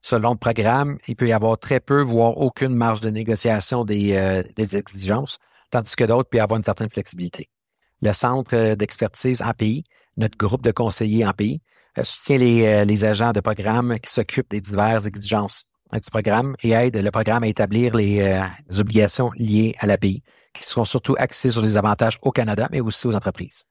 Selon 0.01 0.31
le 0.31 0.37
programme, 0.37 0.97
il 1.07 1.15
peut 1.15 1.27
y 1.27 1.33
avoir 1.33 1.59
très 1.59 1.79
peu, 1.79 2.01
voire 2.01 2.37
aucune 2.37 2.73
marge 2.73 3.01
de 3.01 3.11
négociation 3.11 3.85
des, 3.85 4.13
euh, 4.13 4.41
des 4.55 4.75
exigences, 4.75 5.37
tandis 5.69 5.95
que 5.95 6.03
d'autres 6.03 6.29
peuvent 6.29 6.41
avoir 6.41 6.57
une 6.57 6.63
certaine 6.63 6.89
flexibilité. 6.89 7.47
Le 8.01 8.11
centre 8.11 8.73
d'expertise 8.73 9.43
pays, 9.53 9.83
notre 10.17 10.37
groupe 10.37 10.63
de 10.63 10.71
conseillers 10.71 11.27
en 11.27 11.33
pays, 11.95 12.01
euh, 12.01 12.03
soutient 12.03 12.37
les, 12.37 12.65
euh, 12.65 12.85
les 12.85 13.03
agents 13.03 13.31
de 13.31 13.39
programme 13.39 13.99
qui 13.99 14.11
s'occupent 14.11 14.49
des 14.49 14.61
diverses 14.61 15.05
exigences 15.05 15.65
du 15.93 16.09
programme 16.09 16.55
et 16.63 16.71
aide 16.71 16.95
le 16.95 17.11
programme 17.11 17.43
à 17.43 17.47
établir 17.47 17.95
les, 17.95 18.21
euh, 18.21 18.79
obligations 18.79 19.31
liées 19.35 19.75
à 19.79 19.87
l'API, 19.87 20.23
qui 20.53 20.63
seront 20.63 20.85
surtout 20.85 21.15
axées 21.17 21.51
sur 21.51 21.61
les 21.61 21.75
avantages 21.77 22.17
au 22.21 22.31
Canada, 22.31 22.69
mais 22.71 22.79
aussi 22.79 23.07
aux 23.07 23.15
entreprises. 23.15 23.65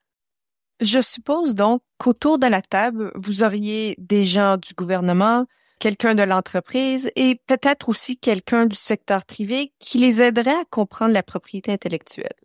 Je 0.81 1.01
suppose 1.01 1.55
donc 1.55 1.83
qu'autour 1.99 2.39
de 2.39 2.47
la 2.47 2.63
table, 2.63 3.13
vous 3.15 3.43
auriez 3.43 3.95
des 3.99 4.25
gens 4.25 4.57
du 4.57 4.75
gouvernement, 4.75 5.47
quelqu'un 5.79 6.15
de 6.15 6.23
l'entreprise 6.23 7.11
et 7.17 7.41
peut-être 7.47 7.89
aussi 7.89 8.19
quelqu'un 8.19 8.67
du 8.67 8.77
secteur 8.77 9.25
privé 9.25 9.73
qui 9.79 9.99
les 9.99 10.23
aiderait 10.23 10.51
à 10.51 10.65
comprendre 10.71 11.13
la 11.13 11.23
propriété 11.23 11.73
intellectuelle. 11.73 12.37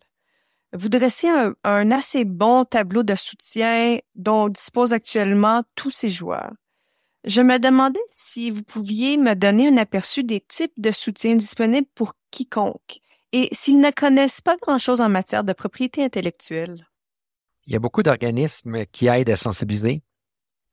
Vous 0.78 0.90
dressez 0.90 1.30
un, 1.64 1.92
assez 1.92 2.26
bon 2.26 2.66
tableau 2.66 3.04
de 3.04 3.16
soutien 3.16 4.00
dont 4.16 4.50
disposent 4.50 4.94
actuellement 4.94 5.64
tous 5.76 5.92
ces 5.92 6.10
joueurs. 6.10 6.52
Je 7.24 7.42
me 7.42 7.58
demandais 7.60 8.00
si 8.12 8.52
vous 8.52 8.62
pouviez 8.62 9.18
me 9.18 9.36
donner 9.36 9.70
un 9.70 9.78
aperçu 9.78 10.24
des 10.24 10.42
types 10.42 10.74
de 10.78 10.92
soutien 10.92 11.36
disponibles 11.36 11.88
pour 11.96 12.14
quiconque 12.30 13.00
et 13.32 13.50
s'ils 13.52 13.80
ne 13.80 13.90
connaissent 13.90 14.42
pas 14.42 14.58
grand-chose 14.58 15.02
en 15.02 15.10
matière 15.10 15.44
de 15.44 15.54
propriété 15.54 16.04
intellectuelle. 16.04 16.88
Il 17.68 17.74
y 17.74 17.76
a 17.76 17.80
beaucoup 17.80 18.04
d'organismes 18.04 18.86
qui 18.92 19.08
aident 19.08 19.32
à 19.32 19.38
sensibiliser, 19.38 20.04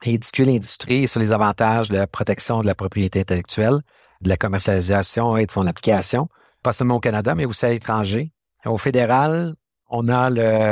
et 0.04 0.14
éduquer 0.14 0.44
l'industrie 0.44 1.08
sur 1.08 1.20
les 1.20 1.32
avantages 1.32 1.88
de 1.88 1.96
la 1.96 2.06
protection 2.06 2.60
de 2.60 2.66
la 2.66 2.74
propriété 2.74 3.20
intellectuelle, 3.20 3.80
de 4.20 4.28
la 4.28 4.36
commercialisation 4.36 5.36
et 5.36 5.46
de 5.46 5.50
son 5.50 5.66
application, 5.66 6.28
pas 6.62 6.72
seulement 6.72 6.96
au 6.96 7.00
Canada, 7.00 7.34
mais 7.34 7.44
aussi 7.44 7.64
à 7.66 7.70
l'étranger. 7.70 8.32
Au 8.64 8.78
fédéral, 8.78 9.54
on 9.92 10.08
a 10.08 10.30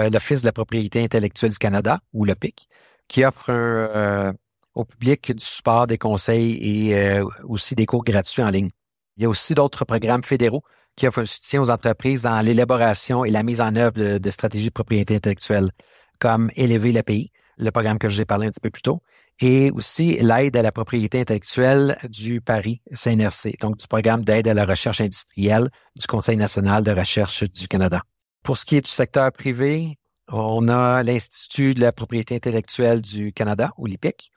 l'Office 0.09 0.41
de 0.41 0.47
la 0.47 0.53
propriété 0.53 1.05
intellectuelle 1.05 1.53
du 1.53 1.59
Canada, 1.59 2.00
ou 2.12 2.25
l'OPIC, 2.25 2.69
qui 3.07 3.25
offre 3.25 3.50
euh, 3.50 4.33
au 4.75 4.85
public 4.85 5.33
du 5.33 5.45
support, 5.45 5.87
des 5.87 5.99
conseils 5.99 6.57
et 6.89 6.97
euh, 6.97 7.25
aussi 7.45 7.75
des 7.75 7.87
cours 7.87 8.03
gratuits 8.03 8.43
en 8.43 8.50
ligne. 8.50 8.71
Il 9.17 9.23
y 9.23 9.27
a 9.27 9.29
aussi 9.29 9.55
d'autres 9.55 9.85
programmes 9.85 10.25
fédéraux 10.25 10.65
qui 10.97 11.07
offrent 11.07 11.21
un 11.21 11.27
soutien 11.27 11.61
aux 11.61 11.71
entreprises 11.71 12.23
dans 12.23 12.41
l'élaboration 12.41 13.25
et 13.25 13.31
la 13.31 13.43
mise 13.43 13.61
en 13.61 13.77
œuvre 13.77 14.19
de, 14.19 14.31
stratégies 14.31 14.69
de 14.69 14.73
propriété 14.73 15.17
intellectuelle, 15.17 15.71
comme 16.19 16.50
Élever 16.57 16.93
l'API, 16.93 17.31
le 17.59 17.71
programme 17.71 17.99
que 17.99 18.09
je 18.09 18.17
vous 18.17 18.23
ai 18.23 18.25
parlé 18.25 18.47
un 18.47 18.50
petit 18.50 18.61
peu 18.61 18.71
plus 18.71 18.83
tôt, 18.83 19.03
et 19.39 19.71
aussi 19.71 20.17
l'aide 20.17 20.57
à 20.57 20.62
la 20.62 20.73
propriété 20.73 21.21
intellectuelle 21.21 21.99
du 22.09 22.41
Paris 22.41 22.81
CNRC, 22.95 23.59
donc 23.61 23.77
du 23.77 23.87
programme 23.87 24.25
d'aide 24.25 24.49
à 24.49 24.55
la 24.55 24.65
recherche 24.65 25.03
industrielle 25.03 25.69
du 25.95 26.07
Conseil 26.07 26.39
national 26.39 26.85
de 26.85 26.93
recherche 26.93 27.45
du 27.45 27.69
Canada. 27.69 28.03
Pour 28.42 28.56
ce 28.56 28.64
qui 28.64 28.76
est 28.76 28.80
du 28.80 28.90
secteur 28.90 29.30
privé, 29.32 29.99
on 30.28 30.68
a 30.68 31.02
l'Institut 31.02 31.75
de 31.75 31.80
la 31.80 31.92
propriété 31.92 32.37
intellectuelle 32.37 33.00
du 33.00 33.32
Canada, 33.32 33.73
ou 33.76 33.87
l'IPIC. 33.87 34.30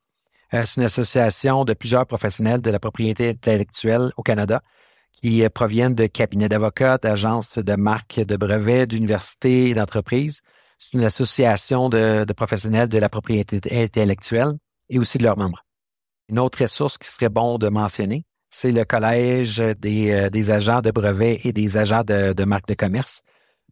Euh, 0.54 0.64
c'est 0.66 0.82
une 0.82 0.86
association 0.86 1.66
de 1.66 1.74
plusieurs 1.74 2.06
professionnels 2.06 2.62
de 2.62 2.70
la 2.70 2.80
propriété 2.80 3.30
intellectuelle 3.30 4.12
au 4.18 4.24
Canada 4.24 4.62
qui 5.14 5.48
proviennent 5.54 5.96
de 5.96 6.08
cabinets 6.08 6.50
d'avocats, 6.50 6.98
d'agences 6.98 7.58
de 7.58 7.76
marques 7.76 8.20
de 8.20 8.36
brevets, 8.36 8.88
d'universités 8.88 9.70
et 9.70 9.74
d'entreprises. 9.74 10.42
C'est 10.80 10.98
une 10.98 11.04
association 11.06 11.88
de, 11.88 12.26
professionnels 12.34 12.90
de 12.90 12.98
la 12.98 13.08
propriété 13.08 13.62
intellectuelle 13.72 14.54
et 14.90 15.00
aussi 15.00 15.18
de 15.18 15.24
leurs 15.24 15.38
membres. 15.38 15.64
Une 16.28 16.40
autre 16.40 16.62
ressource 16.62 16.98
qui 16.98 17.10
serait 17.10 17.30
bon 17.30 17.58
de 17.58 17.70
mentionner, 17.70 18.26
c'est 18.50 18.72
le 18.72 18.84
Collège 18.84 19.60
des, 19.78 20.12
euh, 20.12 20.52
agents 20.52 20.82
de 20.82 20.92
brevets 20.92 21.40
et 21.46 21.54
des 21.54 21.78
agents 21.78 22.04
de 22.04 22.44
marques 22.44 22.68
de 22.68 22.74
commerce. 22.74 23.22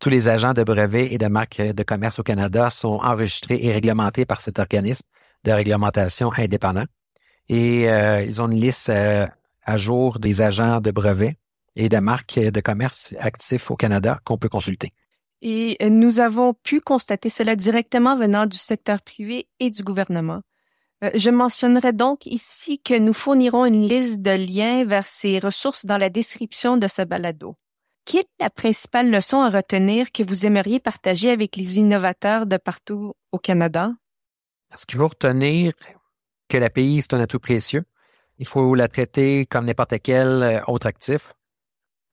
Tous 0.02 0.10
les 0.10 0.28
agents 0.28 0.54
de 0.54 0.64
brevets 0.64 1.14
et 1.14 1.20
de 1.20 1.28
marques 1.28 1.62
de 1.62 1.84
commerce 1.84 2.18
au 2.18 2.24
Canada 2.24 2.72
sont 2.72 3.00
enregistrés 3.04 3.60
et 3.62 3.72
réglementés 3.72 4.26
par 4.26 4.42
cet 4.42 4.58
organisme 4.58 5.04
de 5.44 5.52
réglementation 5.52 6.32
indépendant. 6.36 6.86
Et 7.50 7.88
euh, 7.88 8.24
ils 8.24 8.42
ont 8.42 8.50
une 8.50 8.60
liste 8.60 8.90
euh, 8.90 9.28
à 9.64 9.78
jour 9.78 10.18
des 10.18 10.42
agents 10.42 10.82
de 10.82 10.90
brevets 10.90 11.38
et 11.76 11.88
de 11.88 11.98
marques 12.00 12.40
de 12.40 12.62
commerce 12.62 13.14
actifs 13.20 13.70
au 13.70 13.76
Canada 13.76 14.20
qu'on 14.26 14.40
peut 14.40 14.50
consulter. 14.50 14.92
Et 15.44 15.78
nous 15.88 16.20
avons 16.20 16.56
pu 16.56 16.82
constater 16.82 17.30
cela 17.30 17.56
directement 17.56 18.16
venant 18.16 18.48
du 18.48 18.58
secteur 18.58 19.04
privé 19.04 19.50
et 19.60 19.70
du 19.70 19.84
gouvernement. 19.84 20.42
Euh, 21.04 21.12
je 21.14 21.30
mentionnerai 21.30 21.94
donc 21.94 22.26
ici 22.26 22.80
que 22.80 22.98
nous 22.98 23.14
fournirons 23.14 23.66
une 23.66 23.88
liste 23.88 24.24
de 24.24 24.32
liens 24.32 24.84
vers 24.84 25.06
ces 25.06 25.38
ressources 25.38 25.86
dans 25.86 26.00
la 26.00 26.10
description 26.10 26.78
de 26.78 26.88
ce 26.88 27.04
balado. 27.04 27.54
Quelle 28.06 28.22
est 28.22 28.44
la 28.44 28.50
principale 28.50 29.12
leçon 29.12 29.42
à 29.42 29.50
retenir 29.50 30.12
que 30.12 30.24
vous 30.24 30.46
aimeriez 30.46 30.80
partager 30.80 31.30
avec 31.30 31.56
les 31.56 31.78
innovateurs 31.78 32.46
de 32.46 32.58
partout 32.58 33.14
au 33.32 33.38
Canada? 33.38 33.92
Ce 34.76 34.86
qu'il 34.86 35.00
faut 35.00 35.08
retenir 35.08 35.74
que 36.50 36.58
la 36.58 36.70
pays, 36.70 37.02
c'est 37.02 37.14
un 37.14 37.20
atout 37.20 37.40
précieux. 37.40 37.84
Il 38.40 38.48
faut 38.48 38.74
la 38.74 38.88
traiter 38.88 39.46
comme 39.46 39.66
n'importe 39.66 39.94
quel 40.02 40.28
euh, 40.28 40.62
autre 40.68 40.88
actif. 40.88 41.34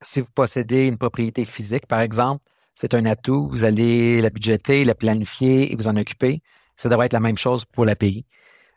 Si 0.02 0.20
vous 0.20 0.28
possédez 0.34 0.84
une 0.84 0.98
propriété 0.98 1.44
physique, 1.44 1.86
par 1.86 2.00
exemple, 2.00 2.44
c'est 2.74 2.94
un 2.94 3.06
atout. 3.06 3.48
Vous 3.50 3.64
allez 3.64 4.20
la 4.20 4.30
budgéter, 4.30 4.84
la 4.84 4.94
planifier 4.94 5.72
et 5.72 5.76
vous 5.76 5.88
en 5.88 5.96
occuper. 5.96 6.42
Ça 6.76 6.88
devrait 6.88 7.06
être 7.06 7.14
la 7.14 7.20
même 7.20 7.38
chose 7.38 7.64
pour 7.64 7.84
la 7.84 7.96
pays. 7.96 8.26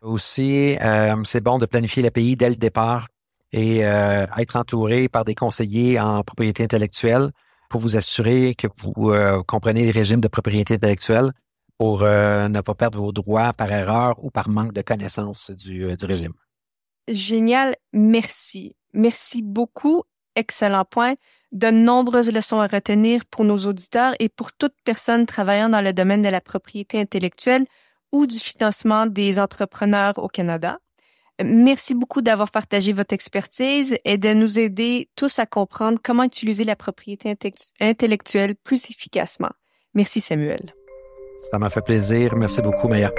Aussi, 0.01 0.77
euh, 0.81 1.15
c'est 1.25 1.41
bon 1.41 1.59
de 1.59 1.65
planifier 1.65 2.09
pays 2.09 2.35
dès 2.35 2.49
le 2.49 2.55
départ 2.55 3.07
et 3.51 3.85
euh, 3.85 4.25
être 4.37 4.55
entouré 4.55 5.09
par 5.09 5.25
des 5.25 5.35
conseillers 5.35 5.99
en 5.99 6.23
propriété 6.23 6.63
intellectuelle 6.63 7.31
pour 7.69 7.81
vous 7.81 7.95
assurer 7.97 8.55
que 8.55 8.67
vous 8.77 9.11
euh, 9.11 9.41
comprenez 9.43 9.83
les 9.83 9.91
régimes 9.91 10.21
de 10.21 10.27
propriété 10.27 10.75
intellectuelle 10.75 11.31
pour 11.77 12.01
ne 12.01 12.61
pas 12.61 12.75
perdre 12.75 12.99
vos 12.99 13.11
droits 13.11 13.53
par 13.53 13.71
erreur 13.71 14.23
ou 14.23 14.29
par 14.29 14.49
manque 14.49 14.71
de 14.71 14.83
connaissance 14.83 15.49
du, 15.49 15.95
du 15.97 16.05
régime. 16.05 16.33
Génial, 17.07 17.75
merci. 17.91 18.75
Merci 18.93 19.41
beaucoup. 19.41 20.03
Excellent 20.35 20.85
point. 20.85 21.15
De 21.51 21.69
nombreuses 21.69 22.31
leçons 22.31 22.61
à 22.61 22.67
retenir 22.67 23.25
pour 23.25 23.43
nos 23.43 23.57
auditeurs 23.57 24.13
et 24.19 24.29
pour 24.29 24.53
toute 24.53 24.75
personne 24.85 25.25
travaillant 25.25 25.69
dans 25.69 25.81
le 25.81 25.91
domaine 25.91 26.21
de 26.21 26.29
la 26.29 26.39
propriété 26.39 26.99
intellectuelle 26.99 27.65
ou 28.11 28.27
du 28.27 28.39
financement 28.39 29.05
des 29.05 29.39
entrepreneurs 29.39 30.17
au 30.17 30.27
Canada. 30.27 30.79
Merci 31.43 31.95
beaucoup 31.95 32.21
d'avoir 32.21 32.51
partagé 32.51 32.93
votre 32.93 33.13
expertise 33.13 33.97
et 34.05 34.17
de 34.17 34.33
nous 34.33 34.59
aider 34.59 35.09
tous 35.15 35.39
à 35.39 35.45
comprendre 35.45 35.99
comment 36.03 36.23
utiliser 36.23 36.63
la 36.63 36.75
propriété 36.75 37.35
intellectuelle 37.79 38.55
plus 38.63 38.89
efficacement. 38.89 39.51
Merci 39.93 40.21
Samuel. 40.21 40.73
Ça 41.51 41.57
m'a 41.57 41.69
fait 41.69 41.81
plaisir. 41.81 42.35
Merci 42.35 42.61
beaucoup, 42.61 42.87
Maya. 42.87 43.11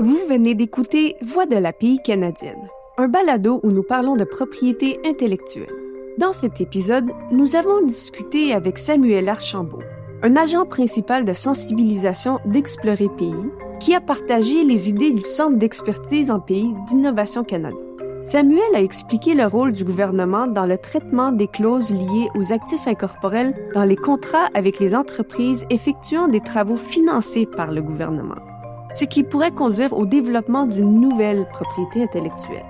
Vous 0.00 0.20
venez 0.28 0.54
d'écouter 0.54 1.16
Voix 1.22 1.46
de 1.46 1.56
la 1.56 1.72
pays 1.72 2.00
canadienne, 2.04 2.68
un 2.98 3.08
balado 3.08 3.60
où 3.62 3.70
nous 3.70 3.82
parlons 3.82 4.16
de 4.16 4.24
propriété 4.24 5.00
intellectuelle. 5.04 5.72
Dans 6.18 6.32
cet 6.32 6.60
épisode, 6.60 7.10
nous 7.30 7.56
avons 7.56 7.84
discuté 7.86 8.52
avec 8.52 8.78
Samuel 8.78 9.28
Archambault, 9.28 9.82
un 10.22 10.36
agent 10.36 10.66
principal 10.66 11.24
de 11.24 11.32
sensibilisation 11.32 12.40
d'Explorer 12.44 13.08
Pays, 13.16 13.34
qui 13.78 13.94
a 13.94 14.00
partagé 14.00 14.64
les 14.64 14.88
idées 14.88 15.12
du 15.12 15.24
Centre 15.24 15.56
d'expertise 15.56 16.30
en 16.30 16.40
pays 16.40 16.74
d'Innovation 16.88 17.44
Canada. 17.44 17.76
Samuel 18.20 18.74
a 18.74 18.82
expliqué 18.82 19.34
le 19.34 19.46
rôle 19.46 19.72
du 19.72 19.84
gouvernement 19.84 20.48
dans 20.48 20.66
le 20.66 20.76
traitement 20.76 21.30
des 21.30 21.46
clauses 21.46 21.92
liées 21.92 22.28
aux 22.34 22.52
actifs 22.52 22.88
incorporels 22.88 23.54
dans 23.74 23.84
les 23.84 23.94
contrats 23.94 24.48
avec 24.54 24.80
les 24.80 24.96
entreprises 24.96 25.64
effectuant 25.70 26.26
des 26.26 26.40
travaux 26.40 26.76
financés 26.76 27.46
par 27.46 27.70
le 27.70 27.80
gouvernement, 27.80 28.42
ce 28.90 29.04
qui 29.04 29.22
pourrait 29.22 29.52
conduire 29.52 29.96
au 29.96 30.04
développement 30.04 30.66
d'une 30.66 31.00
nouvelle 31.00 31.46
propriété 31.52 32.02
intellectuelle. 32.02 32.66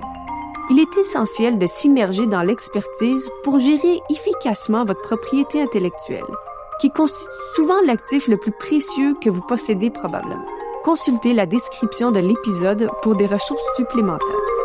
Il 0.71 0.79
est 0.79 0.97
essentiel 0.99 1.57
de 1.57 1.67
s'immerger 1.67 2.27
dans 2.27 2.43
l'expertise 2.43 3.31
pour 3.43 3.59
gérer 3.59 4.01
efficacement 4.11 4.85
votre 4.85 5.01
propriété 5.01 5.63
intellectuelle, 5.63 6.27
qui 6.81 6.91
constitue 6.91 7.31
souvent 7.55 7.81
l'actif 7.85 8.29
le 8.29 8.37
plus 8.37 8.53
précieux 8.53 9.15
que 9.21 9.31
vous 9.31 9.43
possédez 9.43 9.91
probablement. 9.91 10.47
Consultez 10.85 11.35
la 11.35 11.47
description 11.47 12.11
de 12.11 12.21
l'épisode 12.21 12.89
pour 13.03 13.17
des 13.17 13.27
ressources 13.27 13.67
supplémentaires. 13.77 14.58